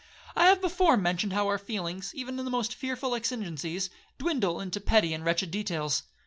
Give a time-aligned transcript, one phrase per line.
[0.35, 4.81] I have before mentioned how our feelings, even in the most fearful exigencies, dwindle into
[4.81, 6.01] petty and wretched details.